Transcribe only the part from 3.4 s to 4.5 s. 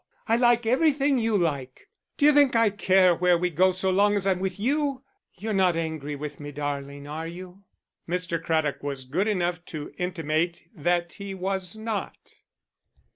go so long as I'm